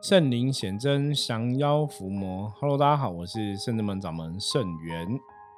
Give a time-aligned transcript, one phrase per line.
[0.00, 2.48] 圣灵显真，降妖伏魔。
[2.60, 5.08] Hello，大家好，我是圣真门掌门圣元。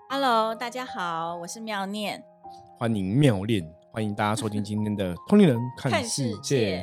[0.09, 2.25] Hello，大家好，我是妙念。
[2.79, 6.79] 欢迎妙念，欢迎大家收听今天的《通灵人看世界》。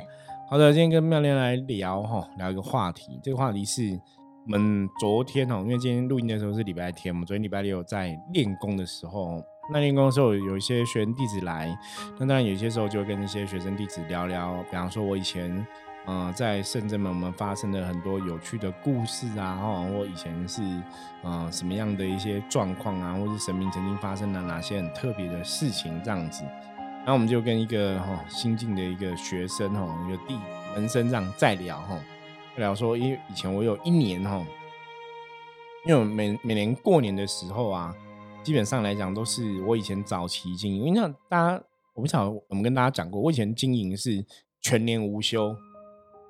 [0.51, 3.19] 好的，今天跟妙念来聊哈，聊一个话题。
[3.23, 3.99] 这个话题是
[4.45, 9.43] 我们昨天哦，因为今天录音的时候是礼拜天嘛，昨天礼拜六在练功的时候，
[9.73, 11.75] 那练功的时候有一些学生弟子来，
[12.19, 15.65] 那当然有些时候就会跟一些学生弟子聊聊，比方说我以前。
[16.09, 20.61] 嗯，在圣真门我们发生了很多有趣的故事啊，哈，或以前是
[21.21, 26.45] 呃什么样的一些状况啊，或是神明曾经发生了哪些很特别的事情这样子，
[26.99, 30.37] 然后我们就跟一个哈新进的一个学生哈，一个弟
[30.73, 31.99] 门生这样再聊哈，
[32.55, 34.41] 聊说因为以前我有一年哈，
[35.85, 37.93] 因为每每年过年的时候啊，
[38.43, 41.61] 基本上来讲都是我以前早期经营，因为那大家
[41.93, 44.25] 我不晓得我们跟大家讲过，我以前经营是
[44.61, 45.53] 全年无休。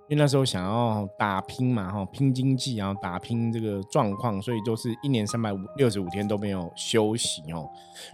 [0.10, 7.70] 因为那时候想要打拼嘛，哈，拼经济，然后打拼这个状况，所以就是一年三百五六十五天都没有休息哦。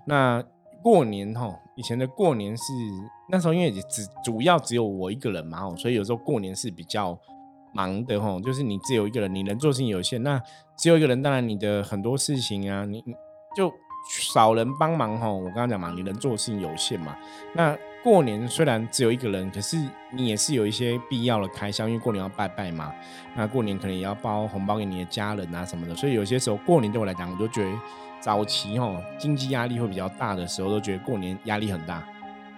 [0.08, 0.44] 那
[0.82, 2.64] 过年哈，以前的过年是
[3.30, 7.16] 那时候因为只主要只有我一个人嘛，所以有时候过年是比较
[7.74, 8.40] 忙的哈。
[8.42, 10.42] 就是你只有一个人，你能做事情有限，那
[10.76, 13.04] 只有一个人，当然你的很多事情啊，你
[13.56, 13.72] 就
[14.10, 15.32] 少人帮忙哈。
[15.32, 17.16] 我刚刚讲嘛，你能做事情有限嘛，
[17.54, 17.78] 那。
[18.04, 19.78] 过年虽然只有一个人，可是
[20.12, 22.94] 你也是有一些必要的开销，因为过年要拜拜嘛。
[23.34, 27.72] 那过年可能也要包红包给你的家人啊什么的，所以有些时候过年对我来讲，我就觉得
[28.20, 32.04] 早期哈经济压力会比较大的时候，都觉得过年压力很大。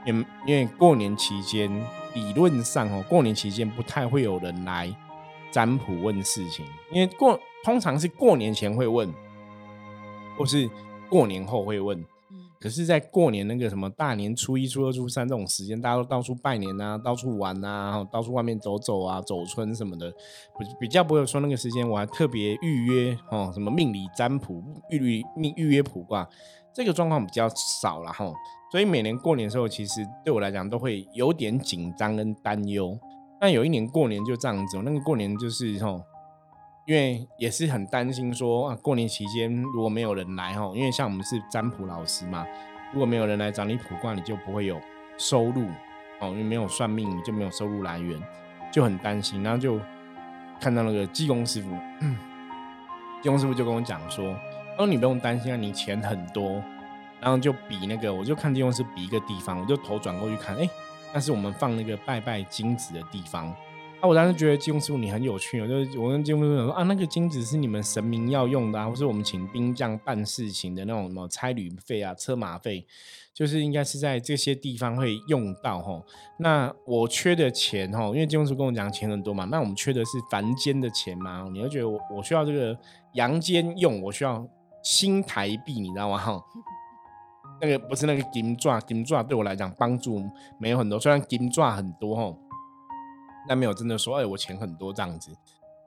[0.03, 1.69] 因因为过年期间
[2.15, 4.91] 理论上哦，过年期间不太会有人来
[5.51, 9.13] 占卜问事情，因为过通常是过年前会问，
[10.37, 10.67] 或是
[11.07, 12.03] 过年后会问。
[12.59, 26.27] 可是，在过年那个什么大年初一、初二、初三这种时间，大家都到处拜年啊，到处玩啊，到处外面走走啊，走村什么的，比比较不会说那个时间，我还特别预约哦，什么命理占卜、预预命预约卜卦，
[26.73, 27.47] 这个状况比较
[27.81, 28.31] 少了哈。
[28.71, 32.97] 所以每年过年的时候，其实对我来讲都会有点紧张跟担忧。
[33.39, 36.01] 那有一年过年就这样子，那个过年就是吼。
[36.85, 42.45] 因为也是很担心说啊，过年期间如果没有人来哈，因为像我们是占卜老师嘛，
[42.93, 44.79] 如果没有人来找你卜卦，你就不会有
[45.17, 45.65] 收入
[46.19, 48.21] 哦，因为没有算命，你就没有收入来源，
[48.71, 49.41] 就很担心。
[49.41, 49.79] 然后就
[50.59, 51.69] 看到那个济公师傅，
[53.21, 54.37] 济公师傅就跟我讲说
[54.77, 56.61] ：“哦，你不用担心啊，你钱很多。”
[57.19, 60.69] 然后就比那个，我就看济公师比一个地方，我就头转过去看，哎，
[61.13, 63.51] 那是我们放那个拜拜金子的地方。
[64.05, 72.85] 我当时觉得金公师傅你很有趣哦，就是我跟金公师傅说啊，那个金子是你们神明要用的啊，或是我们请兵将办事情的那种什么差旅费啊、车马费，
[73.33, 76.01] 就是应该是在这些地方会用到哈。
[76.39, 82.77] 那我缺的钱哈，因为金公师傅跟我讲钱很多嘛，那我们缺的是凡间的钱嘛，你会觉得我我需要这个
[83.13, 84.47] 阳间用，我需要
[84.83, 86.17] 新台币，你知道吗？
[86.17, 86.41] 哈，
[87.61, 90.21] 那个不是那个金钻，金钻对我来讲帮助
[90.59, 92.37] 没有很多，虽然金钻很多哈。
[93.47, 95.31] 但没有真的说，哎，我钱很多这样子，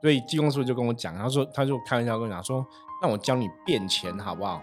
[0.01, 2.65] 所以济公师傅就跟我讲，他说，他就开玩笑跟我讲说，
[3.01, 4.61] 那我教你变钱好不好？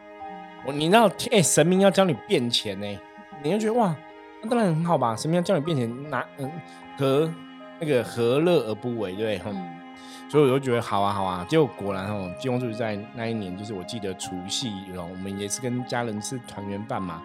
[0.66, 2.86] 我你知道，哎，神明要教你变钱呢，
[3.42, 3.94] 你就觉得哇，
[4.42, 5.14] 那当然很好吧？
[5.14, 6.50] 神明要教你变钱，拿嗯
[6.98, 7.30] 何
[7.78, 9.54] 那个何乐而不为，对不对？
[10.28, 17.22] 所以我就觉得好啊好啊，结果果然哦，济公师傅在那一年，就是我记得除夕哦，我们也是跟家人吃团圆饭嘛。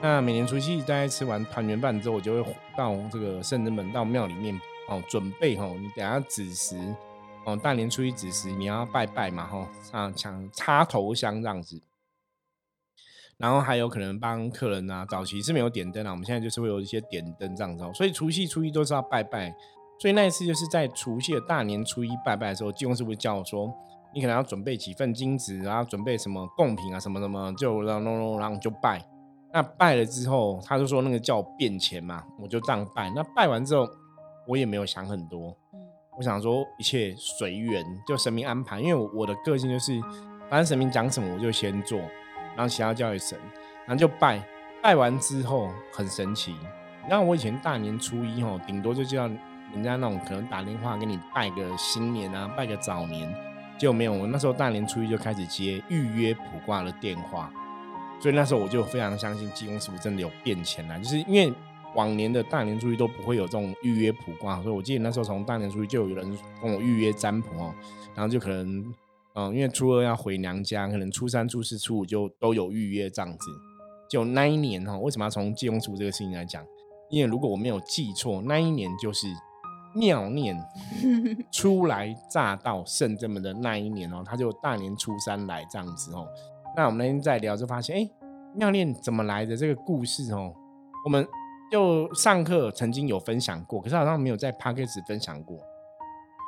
[0.00, 4.54] 那每年除夕大家吃完团圆饭之后，我就会到这个圣人门到庙里面。
[4.88, 6.76] 哦，准备哈，你等下子时
[7.46, 11.80] 哦，大年初一子时你要拜拜嘛哈，啊，抢插头香这样子，
[13.36, 19.54] 然后还有可能帮客人啊，早期是没有点灯啊，我们现在就是会有一些点灯这样子，所以除夕初一都是要拜拜，
[19.98, 23.72] 所以那一次就是在除夕的大年初一拜拜的时候，济公师傅叫我说，
[24.14, 29.04] 你可能要准备几份金子，然后准备什么贡品啊，什么什么，就让让让让就拜，
[29.52, 33.88] 那拜了之后，他就说那个叫变钱嘛，我就这样拜，那拜完之后。
[34.46, 35.80] 我也没有想很多，嗯，
[36.18, 38.80] 我想说一切随缘，就神明安排。
[38.80, 40.00] 因为我的个性就是，
[40.50, 41.98] 反正神明讲什么我就先做，
[42.54, 43.38] 然后其他交给神，
[43.86, 44.42] 然后就拜。
[44.82, 46.54] 拜完之后很神奇，
[47.08, 49.26] 然后我以前大年初一吼，顶多就叫
[49.72, 53.34] 人家那种可能打电话给你拜个新年啊，拜个早年，
[53.78, 54.12] 就没有。
[54.12, 57.50] 我那时候大年初一就开始接预约卜卦的电话，
[58.20, 61.50] 所以那时候我就非常相信济公师傅真的有变钱了，就是因为。
[61.94, 67.74] 往年的大年初一都不会有这种预约卜卦，所以我记得那时候从大年初一就有人跟我预约占卜哦，
[68.14, 68.94] 然后就可能，
[69.34, 73.50] 嗯，因为初二要回娘家，可能初三、初四、初五就都有预约这样子。
[74.08, 76.64] 就那一年哈，为什么要从借用出这个事情来讲？
[77.10, 79.26] 因为如果我没有记错，那一年就是
[79.94, 80.56] 妙念
[81.52, 86.26] 初来乍到圣正门的那一年哦，他就大年初三来这样子哦。
[86.76, 88.10] 那我们那天在聊，就发现哎，
[88.54, 90.52] 妙念怎么来的这个故事哦，
[91.04, 91.26] 我们
[91.74, 95.58] 就上课曾经有分享过，可是好像没有在 p a c k a g e 分享过。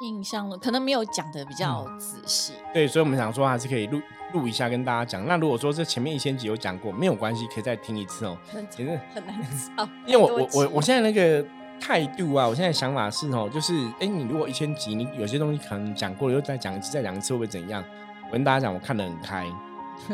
[0.02, 2.52] 印象了，可能没有讲的比较仔细。
[2.72, 4.00] 对，所以我们想说还是可以录
[4.32, 5.26] 录一下跟大家讲。
[5.26, 8.38] 那如果说这前面一千集有讲过，没有关系，可以再听一次哦。
[8.70, 9.34] 其实很难
[9.78, 11.44] 哦，因为我我我我现在那个。
[11.78, 12.48] 态度啊！
[12.48, 17.84] 我现在想法是哦，就是哎，你如果一千集，你有些东西可能讲过了，又再讲一次、再讲一次，会不会怎样？
[18.28, 19.46] 我跟大家讲，我看得很开，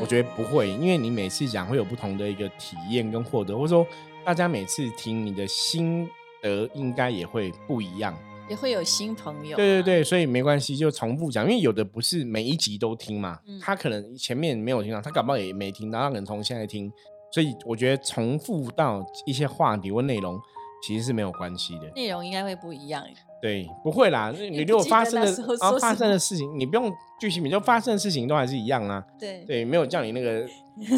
[0.01, 3.87] 我觉得不会，因为你每次讲会有不同的一个体验跟获得，或者说
[4.25, 6.09] 大家每次听你的心
[6.41, 8.17] 得应该也会不一样，
[8.49, 9.57] 也会有新朋友。
[9.57, 16.91] 对对对，所以没关系，就重复讲，因为有的不是每一集都听嘛，他可能前面没有听到，他搞不好也没听到，他可能从现在听，
[17.33, 20.39] 所以我觉得重复到一些话题或内容。
[20.85, 23.05] 其实是没有关系的，内容应该会不一样。
[23.41, 24.35] 对，不会啦。
[24.37, 29.01] 你如果发生的啊发生的事情，你不用剧情，你就发生的事情都还是一样啊。
[29.17, 30.45] 对对，没有叫你那个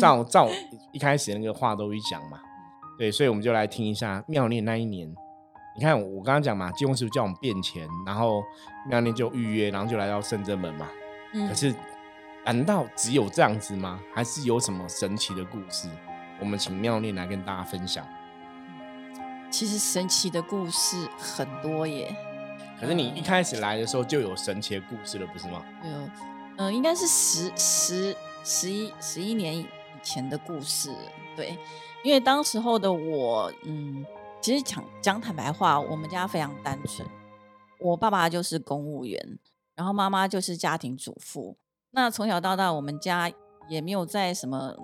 [0.01, 0.49] 照照
[0.91, 2.41] 一开始那个话都一讲嘛。
[2.99, 5.13] 对，所以我们就来听一下妙念那一年。
[5.77, 8.43] 你看我刚刚讲嘛，金庸师傅叫我们变钱，然后
[8.89, 10.89] 妙念就预约，然后就来到圣真门嘛。
[11.33, 11.49] 嗯。
[11.49, 11.75] 可是，
[12.45, 14.01] 难道只有这样子吗？
[14.15, 15.89] 还是有什么神奇的故事？
[16.41, 18.07] 我们请妙念来跟大家分享。
[19.51, 22.15] 其实神奇的故事很多耶，
[22.81, 25.63] 可是你一开始来的时候就有神奇的故事了，不是吗？
[25.85, 26.11] 有，
[26.57, 29.67] 嗯，应该是十十十一十一年以
[30.03, 30.93] 前的故事。
[31.37, 31.57] 对，
[32.05, 34.07] 因为当时候的我，嗯，
[34.41, 37.09] 其实讲讲坦白话，我们家非常单纯，
[37.81, 39.39] 我爸爸就是公务员，
[39.75, 41.57] 然后妈妈就是家庭主妇。
[41.91, 43.33] 那从小到大，我们家
[43.69, 44.77] 也没有在什么。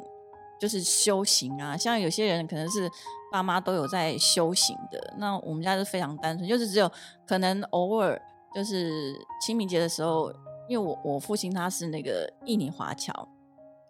[0.61, 2.87] 就是修行啊，像有些人可能是
[3.33, 6.93] 爸妈都有在修行的，那我们家是非常单纯，就是只有
[7.27, 8.21] 可能偶尔
[8.55, 10.31] 就是清明节的时候，
[10.69, 13.27] 因为我我父亲他是那个印尼华侨，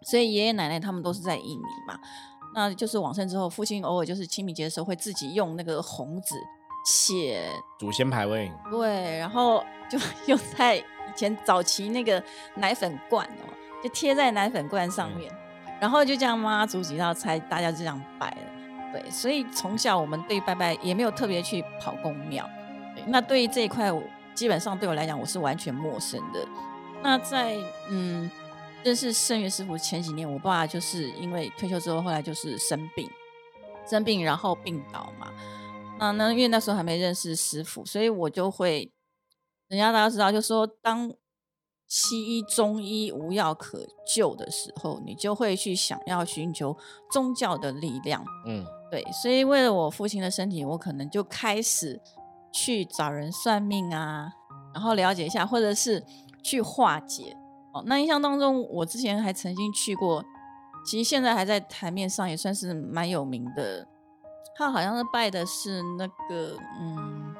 [0.03, 1.99] 所以爷爷奶奶他们都是在印尼嘛，
[2.53, 6.35] 那就是往生之后，父亲偶尔就是清明节的时候会自己用那个红纸
[6.85, 7.49] 写
[7.79, 10.83] 祖先牌位，对，然后就 用在以
[11.15, 12.21] 前早期那个
[12.55, 13.47] 奶粉罐哦，
[13.83, 15.31] 就贴在奶粉罐上面。
[15.79, 18.91] 然后就这样妈祖几道菜，大家就这样拜了。
[18.93, 22.47] 对，所以从小我们对拜拜也没有特别去跑公庙。
[22.93, 23.91] 对，那对于这一块，
[24.35, 26.47] 基本上对我来讲我是完全陌生的。
[27.01, 27.57] 那在
[27.89, 28.29] 嗯
[28.83, 33.09] 认识圣月师傅前几年，我爸就是因为退休之后，后来就是生病，
[33.89, 35.31] 生病然后病倒嘛。
[35.99, 38.91] 那那因为那时候还没认识师傅，所以我就会，
[39.67, 41.13] 人家大家知道，就说当。
[41.93, 46.77] 西医、中医无药可救的时候，你就会去想要寻求
[47.11, 48.23] 宗教的力量。
[48.47, 51.99] 嗯，对，所以为了我父亲的身体，我可能就开始
[52.53, 54.31] 去找人算命啊，
[54.73, 56.01] 然后了解一下，或者是
[56.41, 57.35] 去化解。
[57.73, 60.23] 哦，那印象当中，我之前还曾经去过，
[60.85, 63.87] 其实现在还在台面上，也算是蛮有名的。
[64.55, 67.35] 他好像是拜的是那个，嗯，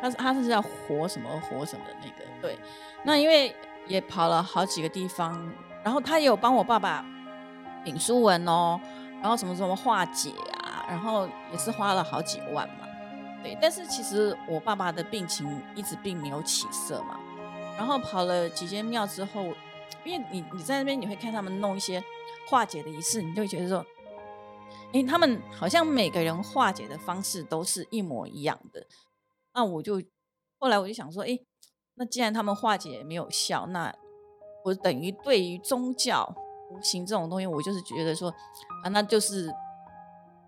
[0.00, 2.24] 他是他是叫活什么活什么的那个。
[2.40, 2.58] 对，
[3.04, 3.54] 那因为。
[3.88, 5.36] 也跑了好几个地方，
[5.82, 7.04] 然后他也有帮我爸爸
[7.84, 8.80] 领书文哦，
[9.20, 10.30] 然后什么什么化解
[10.62, 12.86] 啊，然后也是花了好几万嘛，
[13.42, 13.58] 对。
[13.60, 17.18] 但是其实我爸爸的病情一直并没有起色嘛，
[17.76, 19.48] 然后跑了几间庙之后，
[20.04, 22.02] 因为你你在那边你会看他们弄一些
[22.48, 23.84] 化解的仪式，你就会觉得说，
[24.92, 28.86] 哎，他们好像每个人化解的方式都是一模一样的，
[29.54, 30.02] 那我就
[30.58, 31.38] 后来我就想说，哎。
[31.94, 33.94] 那既然他们化解没有效，那
[34.64, 36.34] 我等于对于宗教
[36.70, 38.30] 无形这种东西，我就是觉得说
[38.82, 39.52] 啊，那就是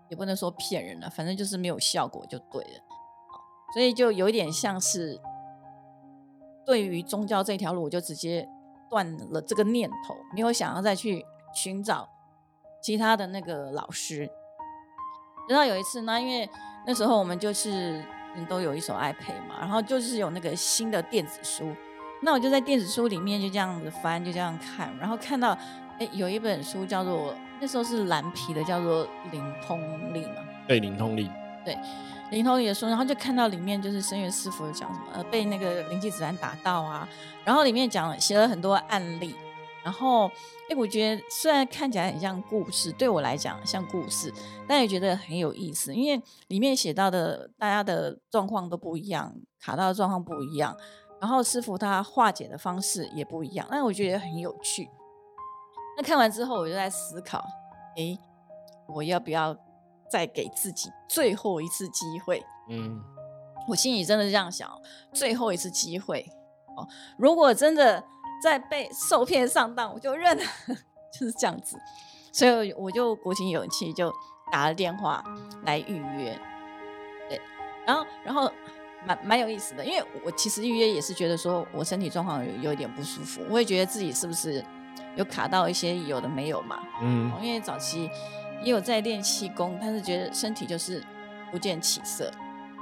[0.09, 2.79] 也不能说骗人了，反正就是没有效果就对了。
[3.75, 5.21] 所以就有一点像是
[6.65, 8.49] 对于宗教这条路，我就直接
[9.03, 12.07] 断了这个念头，你有想要再去寻找
[12.81, 14.29] 其他的那个老师。
[15.47, 16.49] 直到有一次呢，因为
[16.87, 18.01] 那时候我们就是。
[18.49, 21.73] 都有一手 iPad 嘛，然后就是有那个新的电子书，
[22.21, 25.57] 那我就在电子书里面就这样子翻，就这样看，然后看到
[25.99, 29.79] 哎有一本书叫做那时候是蓝皮的，叫做《灵通
[30.13, 31.29] 力》嘛，对，《灵通力》，
[31.63, 31.73] 对，
[32.31, 37.07] 《灵通也说，然后就看到里面就是声源师傅讲什么，呃，被那个灵气子弹打到啊，
[37.43, 39.35] 然后里面讲写了很多案例。
[39.83, 40.27] 然后，
[40.67, 44.33] 哎，我觉得虽然看起来很像故事，对我来讲像故事，
[44.67, 50.75] 但也觉得很有意思，因为里面写到的大家的状况都不一样，卡到的状况不一样，
[51.21, 54.89] 然后师傅他化解的方式也不一样，但我觉得很有趣。
[55.97, 57.45] 那看完之后，我就在思考，
[57.95, 58.17] 哎，
[58.87, 59.55] 我要不要
[60.09, 62.43] 再给自己最后一次机会？
[62.69, 63.01] 嗯，
[63.67, 64.69] 我心里真的是这样想，
[65.13, 66.25] 最后一次机会
[66.75, 68.03] 哦，如果真的
[68.43, 70.43] 再被受骗上当，我就认了，
[71.13, 71.77] 就是这样子。
[72.31, 74.13] 所以我就鼓起勇气，就
[74.51, 75.23] 打了电话
[75.63, 76.37] 来预约。
[77.29, 77.39] 对，
[77.85, 78.51] 然后然后
[79.05, 84.61] 蛮蛮有意思的，因为我其实预约也是觉得说我身体状况有有一点不舒服，我也觉得自己是不是
[85.15, 86.77] 有卡到一些有的没有嘛。
[87.01, 88.09] 嗯，因为早期
[88.63, 91.03] 也有在练气功，但是觉得身体就是
[91.51, 92.31] 不见起色。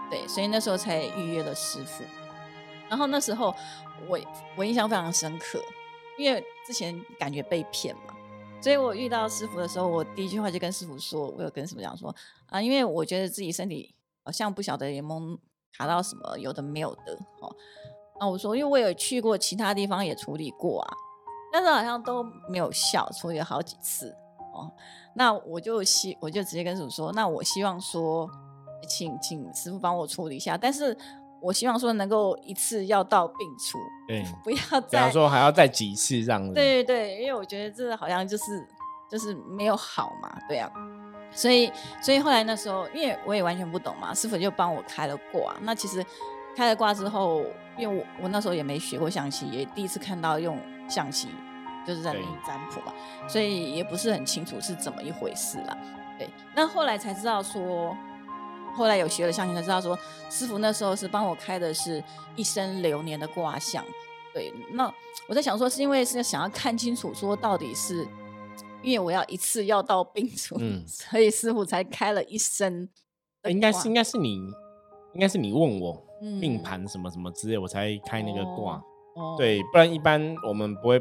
[0.10, 2.04] 对，所以那时候才预约了师傅。
[2.90, 3.54] 然后那时候
[4.08, 4.20] 我
[4.56, 5.60] 我印象非常深刻，
[6.18, 8.14] 因为之前感觉被骗嘛，
[8.62, 12.14] 所以我遇到师傅的时候，我第一句话就跟师傅说，我有跟师傅讲说
[12.48, 15.38] 啊，因为我觉得自己身体好像不晓得联盟
[15.76, 17.56] 卡到什么有的没有的哦。
[18.20, 20.94] 那我说，因为我有去过其他地方也处理过啊，
[21.52, 24.16] 但是好像都没有效，处理了好几次
[24.54, 24.72] 哦。
[25.16, 28.30] 那我就希我就直接跟师傅说，那我希望说。
[28.86, 30.94] 请请师傅帮我处理一下，但是
[31.40, 36.54] 我希望说能够一次药到病除，对， 不要再说还要再几次这样子。
[36.54, 38.44] 对对对，因为我觉得这好像就是
[39.10, 40.70] 就是没有好嘛，对啊，
[41.32, 45.56] 所以所以后来那时候，因为我也完全不懂嘛，师傅就帮我开了卦。
[45.62, 46.06] 那其实
[46.54, 47.42] 开了卦之后，
[47.78, 51.30] 因为我我那时候也没学过象棋，也第一次看到用象棋
[51.86, 52.94] 就是在那里占卜嘛，
[53.28, 55.78] 所以也不是很清楚是怎么一回事啦。
[56.18, 57.96] 对，那后来才知道说。
[58.76, 59.96] 后来有学了象棋才知道，说
[60.32, 62.04] 师傅那时候是帮我开的是
[62.36, 63.86] 一生流年的卦象。
[64.34, 64.92] 对，那
[65.28, 68.04] 我在想说，是因为是想要看清楚，说到底是
[68.82, 72.90] 因为我要一次要到病除，所以师傅才开了一生。
[73.48, 74.38] 应该是应该是你，
[75.14, 78.82] 应该是你问我命盘什么什么之类，我才开那个卦。
[79.38, 81.00] 对，不然一般我们不会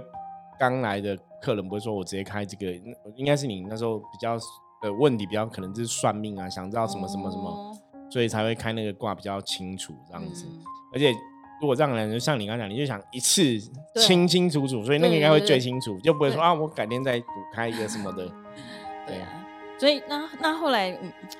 [0.71, 2.73] 刚来的客人不会说我直接开这个，
[3.16, 4.38] 应该是你那时候比较。
[4.85, 7.78] 呃问题比较可能就是算命啊，想知道什么什么什么，
[8.11, 10.45] 所以才会开那个卦比较清楚这样子。
[10.92, 11.12] 而且
[11.61, 13.61] 如果这样来，就像你刚讲，你就想一次
[13.95, 18.26] 清清楚楚，所以那个应该会最清楚，就不会说啊，我改天再补开一个什么的。
[19.07, 19.47] 对啊，
[19.78, 20.88] 所以那那后来，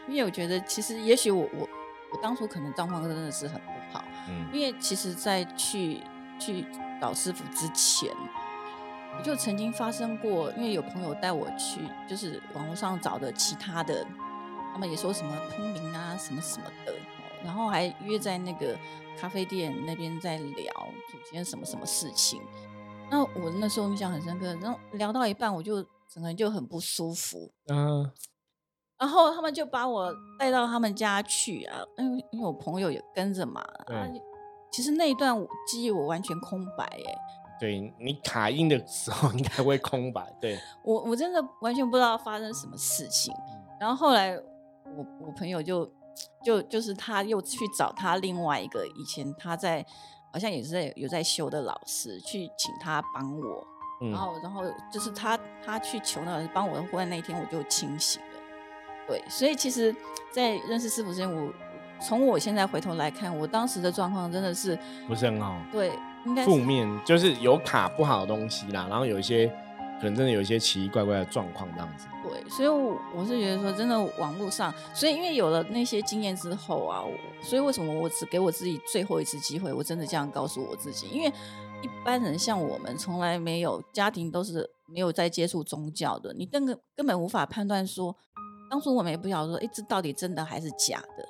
[0.07, 1.69] 因为我觉得其实也许我我
[2.13, 6.01] 我当初可能状况真的是很不好，嗯，因为其实在去
[6.39, 6.65] 去
[7.01, 8.09] 找师傅之前。
[9.23, 14.05] 就曾经发生过，因为有朋友带我去，就是网络上找的其他的，
[14.73, 16.93] 他们也说什么通灵啊，什么什么的，
[17.45, 18.77] 然后还约在那个
[19.17, 20.73] 咖啡店那边在聊，
[21.11, 22.41] 祖先什么什么事情。
[23.11, 27.53] 那我那时候印象很深刻，然后聊到一半，我就整个人就很不舒服。
[27.69, 28.11] 嗯，
[28.99, 33.61] 然后他们就把我带到他们家去啊，因为因为我朋友也跟着嘛。
[33.61, 34.09] 啊，
[34.73, 35.37] 其实那一段
[35.69, 37.15] 记忆我完全空白哎。
[37.63, 40.27] 对你卡音的时候应该会空白。
[40.41, 43.33] 对我我真的完全不知道发生什么事情。
[43.79, 44.37] 然后后来
[44.97, 45.89] 我我朋友就
[46.45, 49.87] 就就是他又去找他另外一个以前他在
[50.33, 53.65] 好像也是在有在修的老师去请他帮我。
[54.11, 58.41] 然后然后就是他他去求那个帮我的婚那一天我就清醒了。
[59.07, 59.95] 对，所以其实，
[60.33, 61.53] 在认识师傅之前，我
[62.01, 64.77] 从我现在回头来看，我当时的状况真的是
[65.07, 65.57] 不是很好。
[65.71, 65.93] 对。
[66.45, 69.47] 负面就是有卡不好的东西啦，然后有一些
[69.99, 72.07] 可能真的有一些奇奇怪怪的状况这样子。
[72.23, 77.03] 对，所以我是觉得说，真的网络上，所以因为有了那些经验之后啊，
[77.43, 79.73] 所以为什么我只给我自己最后一次机会？
[79.73, 81.29] 我真的这样告诉我自己，因为
[81.83, 88.17] 一般人像我们从来没有家庭都是没有在接触宗教的，你根本根本无法判断说，
[88.71, 91.29] 当初我们也不晓得说，哎，这到底真的还是假的？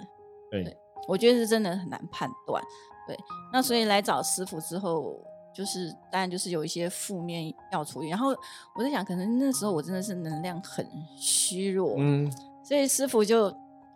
[0.51, 0.77] 对，
[1.09, 2.63] 我觉得是真的很难判断。
[3.07, 3.19] 对，
[3.53, 5.19] 那所以来找师傅之后，
[5.53, 8.09] 就是当然就是有一些负面要处理。
[8.09, 8.29] 然后
[8.75, 12.31] 我在想，可能那时候我真的是能量很虚弱，嗯，
[12.63, 13.53] 所以师傅就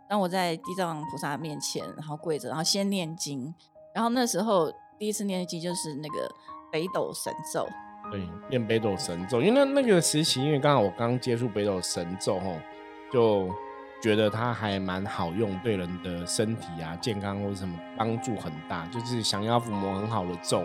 [0.08, 3.54] 让我在地藏菩萨面前，然后跪着，然后先念经。
[3.94, 6.28] 然后那时候第一次念经就是那个
[6.70, 7.66] 北斗神咒，
[8.10, 9.40] 对，念北斗神咒。
[9.40, 12.52] 因为那那个时期，因为刚好我刚接触北斗神咒，吼，
[13.12, 13.48] 就。
[14.06, 20.64] 觉得它还蛮好用，对人的身体啊、健康或者什么帮助很大，就是降妖伏魔很好的咒。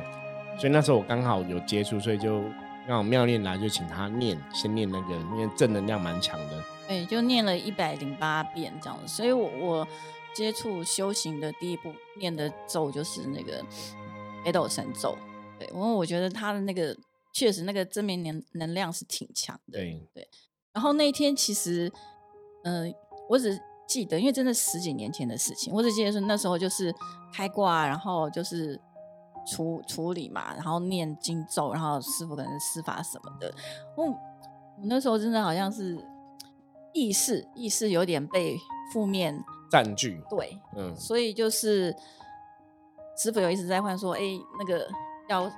[0.60, 2.44] 所以那时候我刚好有接触，所以就
[2.86, 6.64] 刚好妙念来就请他念，先念那个，因为正能量蛮强的。
[6.88, 9.08] 对，就念了一百零八遍这样子。
[9.08, 9.88] 所以我我
[10.36, 13.66] 接触修行的第一步念的咒就是那个
[14.46, 15.18] 北斗神咒。
[15.58, 16.96] 对，因为我觉得他的那个
[17.34, 19.80] 确实那个正面能能量是挺强的。
[19.80, 20.28] 对对。
[20.74, 21.92] 然后那一天其实，
[22.66, 22.94] 嗯。
[23.32, 23.58] 我只
[23.88, 26.94] 记得，因为真的十几年前的事情，我只记得是那时候就是
[27.34, 28.78] 开挂，然后就是
[29.48, 33.54] 处处理嘛，然后念经咒，然后师傅可能施法什么的。
[33.96, 34.16] 我我
[34.84, 35.98] 那时候真的好像是
[36.94, 38.58] 意识意识有点被
[38.92, 41.96] 负面占据，对，嗯，所以就是
[43.18, 44.20] 师傅有一直在换说，哎，
[44.60, 44.86] 那个
[45.30, 45.50] 要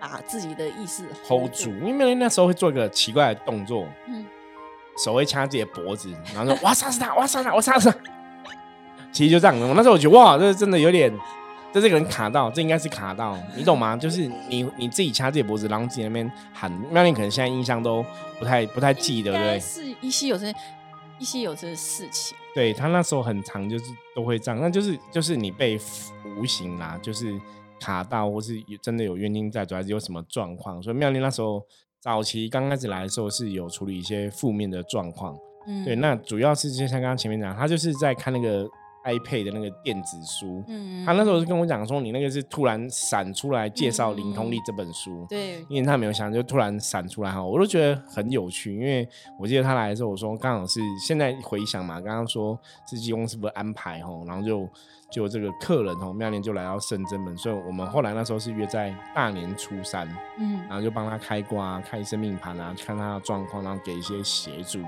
[0.00, 4.24] 把自己的意识 hold 住，因为那时候会做一个奇怪的动作，嗯，
[4.96, 7.96] 手会掐自己的脖子，然后说：“我要杀死他，我要杀他，我杀死他。”
[9.12, 11.12] 其实就这样，我那时候我觉得哇，这真的有点。
[11.72, 13.96] 这这个人卡到，这应该是卡到，你懂吗？
[13.96, 18.04] 就是你你自己掐自己脖子，然后自己那边喊，妙玲可能现在印象都
[18.40, 19.60] 不太不太记得，对不对？
[19.60, 20.48] 是依稀有这
[21.20, 22.36] 依稀有这事情。
[22.56, 23.84] 对他那时候很长，就是
[24.16, 25.78] 都会这样，那就是就是你被
[26.36, 27.40] 无形啦，就是
[27.78, 30.82] 卡到，或是真的有冤亲债主，还是有什么状况？
[30.82, 31.64] 所以妙玲那时候
[32.00, 38.68] 早期刚开始来的时候是有处理一些负面的状况，嗯，对，那主要是就像刚刚前面讲，他就是在看那个。
[39.04, 54.68] iPad 的那个电子书，嗯，他那时候是跟我讲说，你那个是突然闪出来介绍《灵通力》这本书，对，因为他没有想就突然闪出来哈，我都觉得很有趣，因为我记得他来的时候，我说刚好是现在回想嘛，刚刚说是济公师傅安排哈，然后就
[55.10, 60.06] 就这个客人哦，妙莲就来到圣真门，所以我们后来那时候是约在大年初三，
[60.38, 64.80] 嗯，然后就帮他开挂、看生命盘啊，看他的状况，然后给一些协助。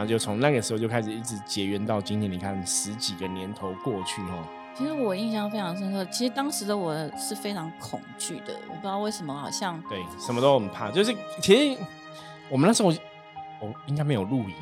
[0.00, 4.42] 然后就从那个时候就开始一直结缘到今天，你看十几个年头过去哦。
[4.74, 10.90] 其实我印象非常深刻，其实当时的我是非常恐惧的，我不知道为什么，好像对什么都很怕。
[10.90, 11.78] 就是其实
[12.48, 12.88] 我们那时候
[13.60, 14.54] 我应该没有露营，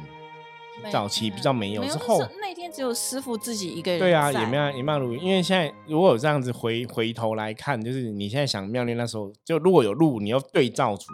[0.90, 4.00] 早期比较没有，之后那天只有师傅自己一个人。
[4.00, 11.07] 对啊，也没有也没有录影，因为现在如果有这样子回回头来看，就是你现在想妙丽那时候，就如果有录，你要对照组。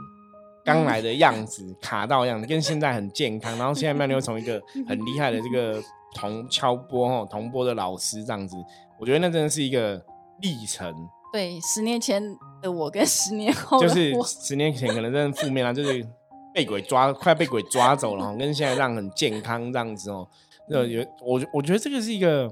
[0.65, 3.57] 刚来的样子，卡到样子，跟现在很健康。
[3.59, 5.83] 然后现在曼妞从一个很厉害的这个
[6.15, 8.57] 铜敲波哦，铜波的老师这样子，
[8.99, 10.03] 我觉得那真的是一个
[10.41, 10.95] 历程。
[11.33, 12.23] 对，十年前
[12.63, 16.07] 的我跟十年后就是十年前可能真的负面啊，就是
[16.55, 20.27] 被鬼抓，快被鬼抓走了， 跟现在这样很健康这样子哦。
[20.71, 22.51] 那有我，我觉得这个是一个，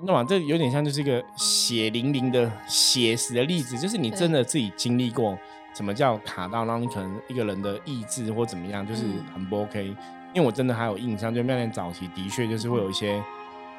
[0.00, 0.26] 你懂吗？
[0.28, 5.38] 这有点像就是一个血淋淋的写实的例子，就是你真的自己经历过。
[5.76, 6.64] 什么叫卡到？
[6.64, 9.84] 让你可能一个人的意志或怎么样，就是很不 OK。
[10.32, 13.22] 因为我真的还有印象，就妙莲早期的确就是会有一些，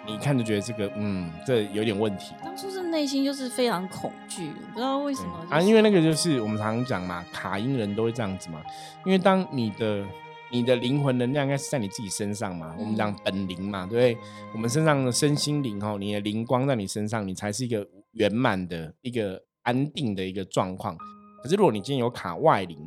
[0.06, 2.36] 你一看就觉得这个，嗯，这有点问题。
[2.44, 5.60] 当初是内心就是非常恐惧，不知道为什么啊。
[5.60, 8.62] 因为那个就是我们常常讲嘛，卡因人都会这样子嘛。
[9.04, 10.06] 因为当你的
[10.52, 14.18] 你的灵魂能量应该是在你自己身上嘛，我们讲本灵嘛，对不对？
[14.54, 20.96] 我们身上的身心灵哦，你的灵光在你身上，你才是一个圆满的一个安定的一个状况。
[21.42, 22.78] 可是，如果你今天有卡外灵，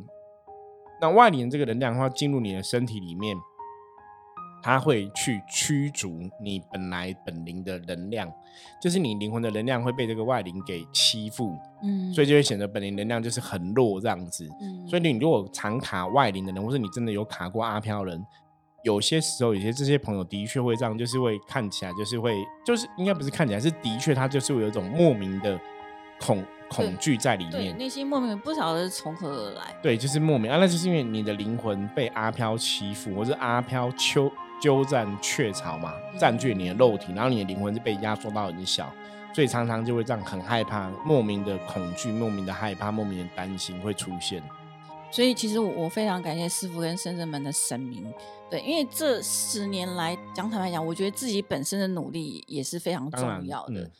[0.99, 3.35] 那外灵这个能量的话，进入你的身体里面，
[4.61, 8.31] 它会去驱逐你本来本灵的能量，
[8.79, 14.47] 就是你灵魂的能量会被这个外灵给欺负，嗯，所以就会显得本灵能量就是很弱这样子。
[14.61, 18.23] 嗯，所以你如果常卡外灵的人，或是你真的有卡过阿飘人，
[18.83, 25.59] 有些时候有些这些朋友的确会这样，就是会看起来就是会，就是应该不是看起来，是的确他就是会有一种莫名的
[26.21, 26.45] 恐。
[26.73, 29.75] 恐惧在里面，内心莫名不晓得从何而来。
[29.83, 34.31] 对，就是莫名啊，那就是因为你的灵魂被阿飘欺负，或是阿飘纠
[34.61, 38.89] 鸠占鹊巢嘛，占据你的肉体，然后你的灵魂就被压缩到很小，
[39.35, 44.41] 所以常常就会这样很害怕，莫名的恐惧，莫名的害怕，莫名的担心会出现。
[45.11, 48.09] 所以其实我非常感谢师傅跟深圳们的神明，
[48.49, 53.91] 对，因为这十年来讲坦白讲，我觉得自己本身的努力也是非常重要的。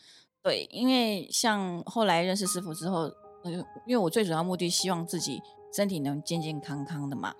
[0.43, 3.01] 对，因为像后来认识师傅之后，
[3.43, 3.51] 呃，
[3.85, 7.33] 因为我最主要目的希望自己身体能健健康康的嘛。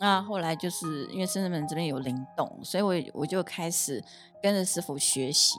[0.00, 4.02] 那后来就是因为深圳门这边有灵动，所以我我就开始
[4.42, 5.58] 跟着师傅学习。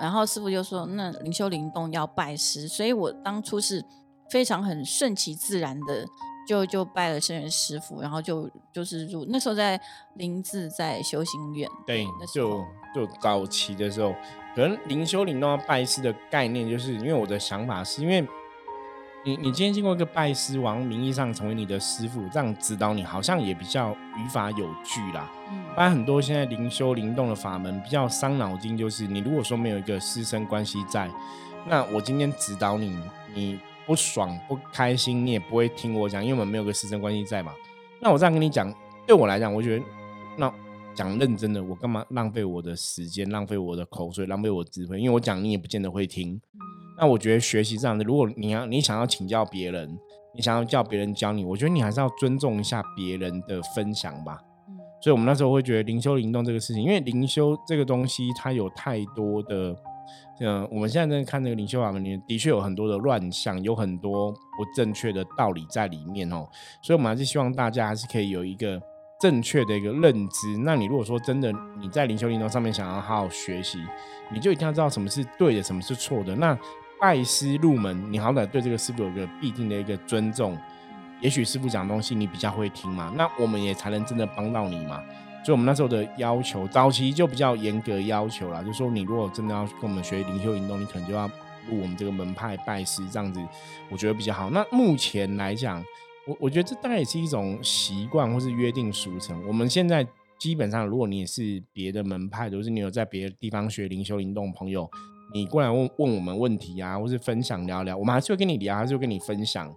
[0.00, 3.84] 然后师傅就说：“那灵修灵动要拜师。”所以我当初是
[4.30, 6.06] 非常很顺其自然的，
[6.48, 9.78] 就就拜了圣人师傅，然后就就是入那时候在
[10.14, 14.14] 灵智在修行院，对，那就就早期的时候。
[14.54, 18.24] 可能灵修灵动要拜师的概念，就是因为我的想法是因为
[19.24, 25.28] 你你今天经过一个拜师，王名义上成为你的师傅，这样指导你，好像也比较语法有据啦。
[25.50, 31.10] 嗯，不然很多现在灵修灵动的法门比较伤脑筋，就是你如果说没有一个师生关系在，
[31.66, 32.96] 那我今天指导你，
[33.34, 37.52] 你不爽不开心，你也不会听我讲，因为我们没有个师生关系在嘛。
[37.98, 38.72] 那我这样跟你讲，
[39.06, 39.84] 对我来讲，我觉得
[40.36, 40.52] 那。
[40.94, 44.98] 讲认真的，我干嘛浪费我的时间，浪费我的口水，浪费我智慧？
[44.98, 46.40] 因为我讲你也不见得会听。
[46.96, 49.98] 那我觉得学习这样的，如果你要你想要请教别人，
[50.34, 54.38] 你想要叫别人教你，我觉得你还是要尊重一下别人的分享吧。
[55.02, 59.76] 所以我们那时候会觉得灵修灵动这个事情，因为灵修这个东西它有太多的，
[60.40, 66.48] 嗯，我们现在在看那个灵修法门里面，的确有很多的乱象，有很多不正确的道理在里面哦。
[66.82, 68.80] 所以我们还是希望大家还是可以有一个。
[69.24, 73.82] 正确的一个认知，那你如果说真的你在灵修灵动上面想要好好学习，
[74.30, 76.36] 你就一定要知道什么是对的，什么是错的。
[76.36, 76.54] 那
[77.00, 80.58] 拜师入门，你好歹对这个师傅有个必定的一个尊重。
[81.22, 85.02] 也许师傅讲东西你比较会听嘛，那我们也才能真的帮到你嘛。
[85.42, 91.26] 所以，我们那时候的要求，早期就比较严格要求了，就说你如果真的要跟我们学灵修运动，你可能就要
[91.70, 93.40] 入我们这个门派拜师，这样子，
[93.88, 94.50] 我觉得比较好。
[94.50, 95.82] 那目前来讲，
[96.26, 99.46] 我我觉得这大概也是一种习惯或是约定俗成。
[99.46, 100.06] 我们现在
[100.38, 104.88] 基本上，如果你也是别的门派，或是你有在别的地方学灵修灵动朋友，
[105.32, 109.72] 你过来问问我们问题啊，或是分享聊聊，我们还是会跟你聊，还是会跟你分享。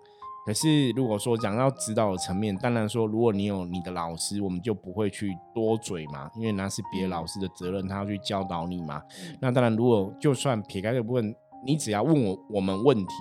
[0.46, 9.02] 可是，如果说讲到指导的层面，当然说，如果你有你的老师，我们就不会去多嘴嘛，因为那是别的老师的责任，他要去教导你嘛。
[9.42, 13.14] 那当然，如果就算撇开这部分，你只要问我我们问题，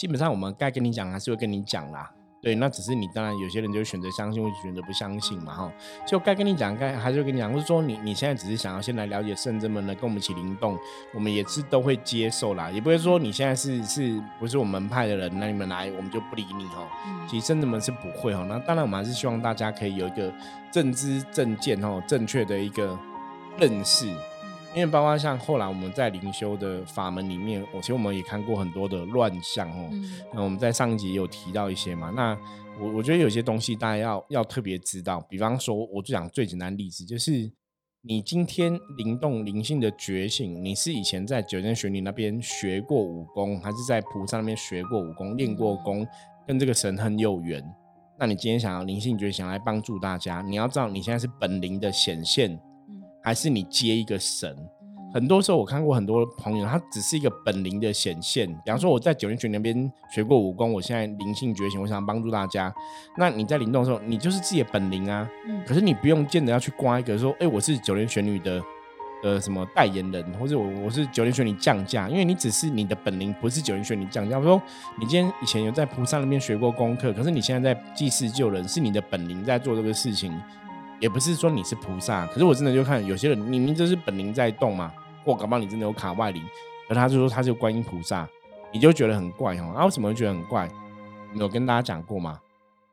[0.00, 2.10] 基本上我们该跟你讲还是会跟你讲啦。
[2.40, 5.72] 对，那只是你当然有些人就选择相信，或者选择不相信嘛，哈。
[6.06, 10.74] 就该跟你讲，该还是会跟你讲，或者说你你现在只是想要先来了解圣真门呢，跟我们一起灵动，
[11.12, 16.88] 我们也是都会接受啦，也不会说你现在是是不是我们门派的人，那你们来我们就不理你哈。
[17.28, 18.42] 其实圣真门是不会哈。
[18.48, 20.32] 那当然我们还是希望大家可以有一个
[20.72, 22.98] 正知正见哦，正确的一个
[23.58, 24.10] 认识。
[24.74, 29.90] 因为包括像后来我们在灵修的法门里面，我其实我们也看过很多的乱象哦。
[30.32, 32.10] 那我们在上一集也有提到一些嘛。
[32.10, 32.38] 那
[32.80, 37.50] 我我觉得有些东西大家要要特别知道，比方说，我就讲最简单例子，就是
[38.02, 46.06] 你今天灵动灵性的觉醒，你是以前在九天玄女那边学过武功，还是在菩萨那边学过武功、练过功，
[46.46, 47.60] 跟这个神很有缘？
[48.18, 52.56] 那你今天想要灵性觉醒来帮助大家，你要知道你现在是本灵的显现。
[53.22, 54.56] 还是你接一个神，
[55.12, 58.48] 很多时候我看过很多朋友，他只是一个本灵的显现。
[58.64, 62.72] 比方说我在九天玄那边学过武功，我现在灵性觉醒，我想帮助大家。
[63.18, 65.28] 那你在灵动的时候，你就是自己的本灵啊。
[65.46, 65.60] 嗯。
[65.66, 68.62] 可是你不用见得要去刮一个说，哎，我是九天玄女的
[69.22, 74.38] 呃什么代言人，或者我我是九天玄女降价，因为你只是你的本灵，不是九天玄女降价。
[74.38, 74.62] 我说
[74.98, 80.32] 你今天以前有在菩萨那边学过功课，可是你现在在济世救人，是你的本灵在做这个事情。
[81.00, 84.92] 也不是说你是菩萨，可是我真的就看有些人明明就是本灵在动嘛，
[85.24, 86.42] 或搞不好你真的有卡外灵，
[86.88, 88.28] 而他就说他是观音菩萨，
[88.72, 89.72] 你就觉得很怪哦。
[89.74, 90.68] 啊，为什么会觉得很怪？
[91.34, 92.38] 有跟大家讲过吗？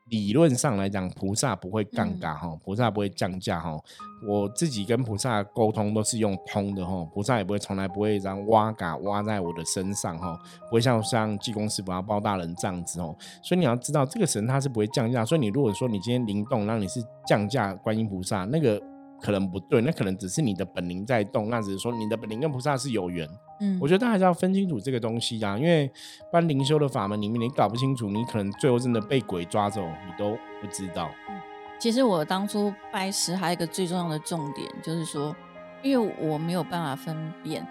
[0.09, 3.77] 理论上来讲，菩萨不会尴尬哈，菩萨不会降价哈。
[4.25, 10.39] 我自己跟菩萨沟通都是用通的哈，菩萨也不会从来不会这样挖嘎挖在我的身上哈，
[10.69, 13.15] 不会像像济公师傅啊包大人这样子哦。
[13.43, 15.25] 所以你要知道，这个神他是不会降价。
[15.25, 18.81] 所以你如果说你今天灵动，让你是降价观音菩萨，那个
[19.21, 23.27] 可能不对，那可能只是你的本灵在动，那只是说你的本灵跟菩萨是有缘。
[23.59, 25.91] 嗯，我觉得大家还是要分清楚这个东西啊，因为
[26.31, 31.09] 办灵修的法门里面，你搞不清楚，你可能最后真的被鬼抓走，你都不知道。
[31.79, 35.35] 其实我当初拜师还有一个最重要的重点，就是说，
[35.81, 37.65] 因为我没有办法分辨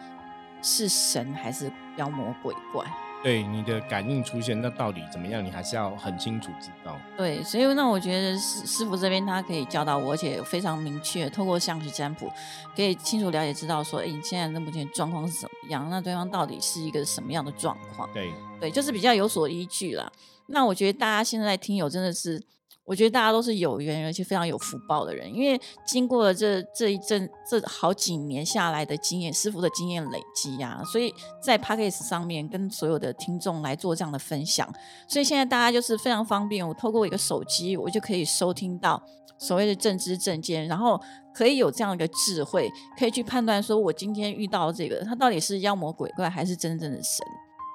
[0.63, 2.85] 是神还是妖魔鬼怪。
[3.23, 5.45] 对你的感应出现，那到底怎么样？
[5.45, 6.97] 你还是要很清楚知道。
[7.17, 12.31] 对，所以那我觉得师师傅这边他可以教导我，而且非常明确，透过象棋占卜
[12.77, 15.89] 可以清楚了解知道说，哎，你现在那目前状况是怎么样？
[15.91, 18.09] 那对方到底是一个什么样的状况？
[18.15, 20.11] 对，对，就是比较有所依据啦。
[20.47, 22.43] 那我觉得大家现在听友真的是。
[22.87, 34.73] 我觉得大家都是有缘而且非常有福报的人，因为经过了这这一阵这好几年下来的经验，师傅的经验累积呀，所以在 p a c k a g e 上面跟所有的听众来做这样的分享，
[35.09, 39.03] 所以现在大家就是非常方便，我透过一个手机，我就可以收听到
[39.37, 41.01] 所谓的正知正见，然后
[41.35, 47.27] 可以有这样一个智慧，可以去判断说我今天遇到这个，他到底是妖魔鬼怪还是真正的神？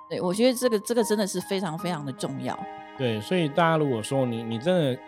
[0.10, 2.58] 对我觉得这个这个真的是非常非常的重要。
[3.02, 5.02] 对，所以大家如果说你你真的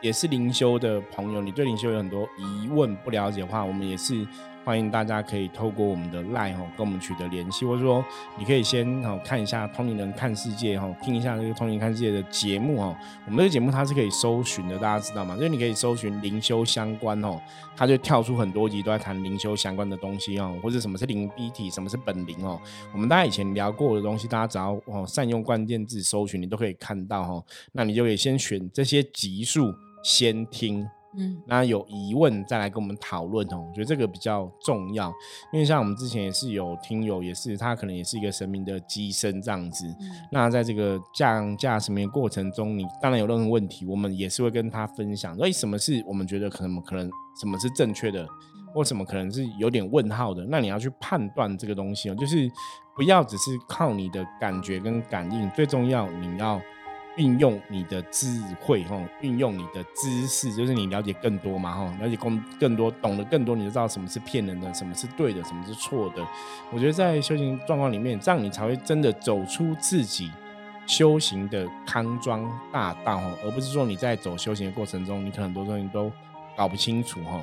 [0.00, 4.24] 也是灵修的朋友，你对灵修有很多疑问不了解的话，我们也是。
[4.64, 8.04] 欢迎大家可以透过我们的 LINE 哈跟我们取得联系，或者说
[8.38, 12.96] 你可以先哈看一下《通灵人看世界》哈，听一下这个《通灵看世界》的节目哈。
[13.26, 15.34] 我们这个节目它是可以搜寻的，大家知道吗？
[15.34, 17.40] 就是你可以搜寻灵修相关哦，
[17.76, 22.60] 它就跳出很多集都在谈灵修相关的东西哦，或者什么是灵逼体，什么是本灵哦。
[22.92, 27.44] 我们大家以前聊过的东西，大家只要哦善用关键字搜寻，你都可以看到哈。
[27.72, 30.86] 那你就可以先选这些集数先听。
[31.16, 35.12] 嗯，那有疑问再来跟我们讨论哦，我觉得这个比较重要，
[35.52, 39.86] 因为像我们之前也是有听友，也是他可能也是一个神明的机身这样子。
[40.30, 45.36] 那在这个降价神明过程中，你当然有任何问题，我们也是会跟他分享。
[45.36, 48.26] 所以什么是我们觉得可能可能什么是正确的，
[48.74, 52.50] 或什么可能是有点问号的，那你要去判断这个东西哦，就是
[52.96, 56.60] 不要只是靠你的感觉跟感应，最重要你要
[57.16, 66.26] 运用你的智慧，哈，运用你的知识，就是你了解更多嘛，哈，了解更更多，懂得更多，你就知道什么是骗人的，什么是对的，什么是错的。
[66.70, 70.30] 我觉得在修行状况里面，这样你才会真的走出自己
[70.86, 76.10] 修行的康庄大道，哈，而不是说你在走修行的过程中，你可能很多东西都
[76.56, 77.40] 搞不清楚，哈。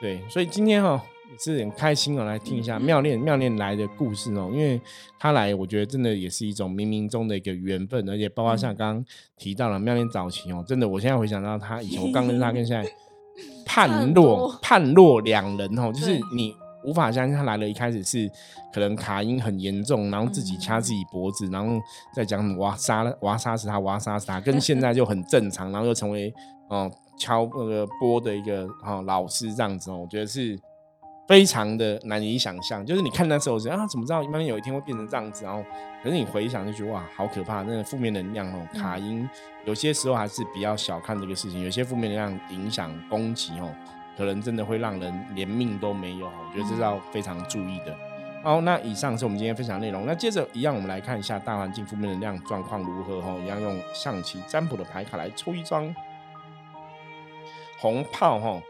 [0.00, 1.02] 对，所以今天哈。
[1.30, 4.80] 也是很开心哦，来听一下妙恋妙恋来的故事哦，因为
[5.18, 9.04] 他来，我觉得真的也是一种冥冥中的一个缘分，而且包括像刚刚
[9.36, 12.90] 提到了妙恋早期哦，真的，我现在回想到他以前，我刚认识他跟现在
[13.64, 16.52] 判若判若两人哦，就是你
[16.84, 18.28] 无法相信他来了，一开始是
[18.72, 21.80] 可能卡音很严重，然后自己掐自己脖子，然后
[22.12, 26.34] 再讲我要杀了我要杀死他，我要杀死他，跟现在就很正常，然后又成为
[26.68, 30.58] 哦敲那个波的一个哦老师这样子哦，我觉得是。
[31.30, 35.44] 非常的难以想象，就是你看那时候，啊，怎么知道慢慢有一天会变成这样子？
[35.44, 35.64] 然后，
[36.02, 37.62] 可是你回想就觉得哇，好可怕！
[37.62, 39.30] 那个负面能量哦，卡因，
[39.64, 41.62] 有些时候还是比较小看这个事情。
[41.62, 43.72] 有些负面能量影响攻击哦，
[44.18, 46.26] 可能真的会让人连命都没有。
[46.26, 47.96] 我觉得这是要非常注意的。
[48.42, 50.04] 好，那以上是我们今天分享内容。
[50.06, 53.32] 那接着一样，我们来看一下大环境负面能量状况如何哈。
[53.40, 55.94] 一样用象棋占卜的牌卡来抽一张
[57.78, 58.60] 红炮哈，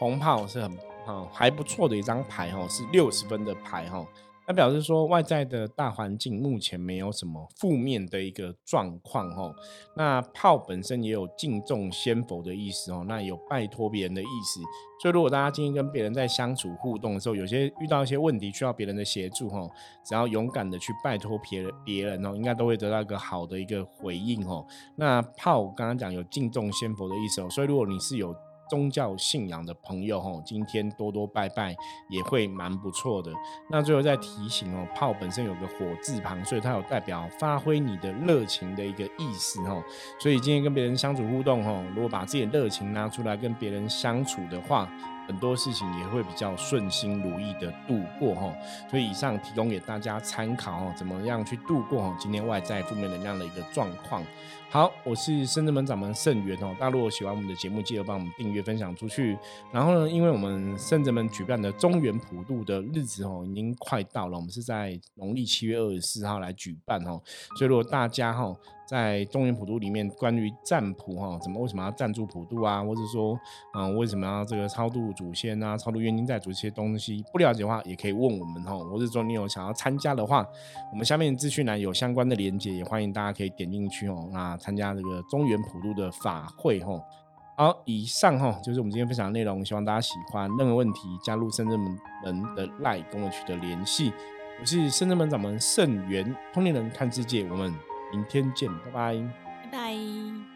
[0.00, 0.87] 红炮是很。
[1.08, 4.06] 哦，还不错的一张牌哈，是六十分的牌哈。
[4.46, 9.54] 那表示说外在的大环境目前没有什么负面的一个状况哈。
[9.94, 14.60] 那炮本身也有敬重先佛的意思哦，那有拜托别人的意思。
[15.02, 19.68] 所以如果大家今天跟别人在相处互动的时候，有些遇到一些问题需要别人的协助哈，
[20.02, 24.66] 只要勇敢的去拜托别人别人哦，应该都会得到一个好的一个回应哦。
[24.96, 28.34] 那炮刚刚讲有敬重先佛的意思哦，所以如果你是有。
[28.68, 31.74] 宗教信仰的朋友吼，今天多多拜拜
[32.08, 33.32] 也会蛮不错的。
[33.70, 39.82] 那最后再提醒哦，炮本身有个火字旁，所以它有代表发挥你的热情的一个意思吼。
[40.20, 44.88] 所以今天跟别人相处互动吼，如果把自己的热情拿出来跟别人相处的话，
[45.28, 48.52] 很多事情也会比较顺心如意的度过哈。
[48.90, 54.24] 所以以上提供给大家参考哦，怎么样去度过哈今天外在负面能量的一个状况。
[54.70, 56.74] 好，我是深圳门掌门盛元哦。
[56.78, 59.38] 大家如果喜欢我们的节目，记得帮我们订阅、分享出去。
[59.72, 64.36] 然后呢，因为我们深圳门举办的中原普渡的日子哦，已经快到了。
[64.36, 67.22] 我们是在农历七月二十四号来举办哦，
[67.56, 68.56] 所以如果大家哈。
[68.88, 72.82] 在中原普渡里面，关于占卜哈，怎么为什么要赞助普渡啊？
[72.82, 73.38] 或者说，
[73.74, 78.78] 嗯，为什么要这个超度祖先啊、超度冤亲债主这些东西，不了解的话，也可以问我们哈。
[78.78, 80.46] 或者说你有想要参加的话，
[80.90, 84.26] 我们下面资讯栏有相关的连接，也欢迎大家可以点进去哦。
[84.32, 86.98] 那参加这个中原普渡的法会哈。
[87.58, 90.48] 好，以上哈就是我们今天分享的内容，希望大家喜欢。
[90.56, 94.14] 任何问题，加入深圳门门的 line 跟我取得联系。
[94.58, 97.70] 我是深圳门掌门盛元，通灵人看世界，我们。
[98.12, 99.16] 明天见拜拜。
[99.64, 100.47] 拜拜。